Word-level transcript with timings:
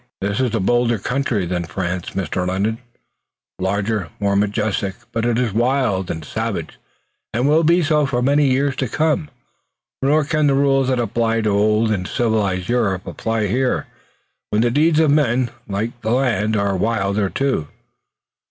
This 0.19 0.39
is 0.39 0.55
a 0.55 0.59
bolder 0.59 0.97
country 0.97 1.45
than 1.45 1.63
France, 1.65 2.15
Mr. 2.15 2.47
Lennox, 2.47 2.79
larger, 3.59 4.09
more 4.19 4.35
majestic, 4.35 4.95
but 5.11 5.27
it 5.27 5.37
is 5.37 5.53
wild 5.53 6.09
and 6.09 6.25
savage, 6.25 6.79
and 7.35 7.47
will 7.47 7.63
be 7.63 7.83
so 7.83 8.07
for 8.07 8.23
many 8.23 8.47
years 8.49 8.75
to 8.77 8.87
come. 8.89 9.29
Nor 10.01 10.23
can 10.23 10.47
the 10.47 10.55
rules 10.55 10.87
that 10.87 10.97
apply 10.99 11.41
to 11.41 11.51
old 11.51 11.91
and 11.91 12.07
civilized 12.07 12.67
Europe 12.67 13.05
apply 13.05 13.45
here, 13.45 13.85
where 14.49 14.63
the 14.63 14.71
deeds 14.71 14.99
of 14.99 15.11
men, 15.11 15.51
like 15.69 15.91
the 16.01 16.09
land, 16.09 16.55
are 16.57 16.75
wilder, 16.75 17.29
too." 17.29 17.67